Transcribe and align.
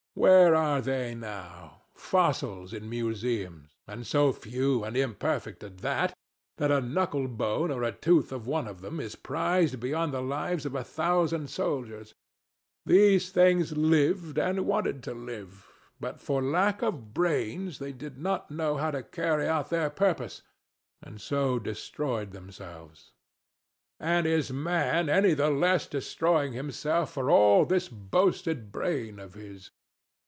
Where 0.13 0.53
are 0.55 0.81
they 0.81 1.15
now? 1.15 1.83
Fossils 1.95 2.73
in 2.73 2.89
museums, 2.89 3.69
and 3.87 4.05
so 4.05 4.33
few 4.33 4.83
and 4.83 4.97
imperfect 4.97 5.63
at 5.63 5.77
that, 5.77 6.13
that 6.57 6.69
a 6.69 6.81
knuckle 6.81 7.29
bone 7.29 7.71
or 7.71 7.83
a 7.83 7.93
tooth 7.93 8.33
of 8.33 8.45
one 8.45 8.67
of 8.67 8.81
them 8.81 8.99
is 8.99 9.15
prized 9.15 9.79
beyond 9.79 10.13
the 10.13 10.21
lives 10.21 10.65
of 10.65 10.75
a 10.75 10.83
thousand 10.83 11.49
soldiers. 11.49 12.13
These 12.85 13.31
things 13.31 13.77
lived 13.77 14.37
and 14.37 14.67
wanted 14.67 15.01
to 15.03 15.13
live; 15.13 15.65
but 15.97 16.19
for 16.19 16.41
lack 16.41 16.81
of 16.81 17.13
brains 17.13 17.79
they 17.79 17.93
did 17.93 18.17
not 18.17 18.51
know 18.51 18.75
how 18.75 18.91
to 18.91 19.03
carry 19.03 19.47
out 19.47 19.69
their 19.69 19.89
purpose, 19.89 20.41
and 21.01 21.21
so 21.21 21.57
destroyed 21.57 22.31
themselves. 22.31 23.13
THE 24.01 24.07
DEVIL. 24.07 24.17
And 24.17 24.27
is 24.27 24.51
Man 24.51 25.07
any 25.07 25.33
the 25.33 25.49
less 25.49 25.87
destroying 25.87 26.51
himself 26.51 27.13
for 27.13 27.29
all 27.31 27.63
this 27.65 27.87
boasted 27.87 28.73
brain 28.73 29.17
of 29.17 29.35
his? 29.35 29.71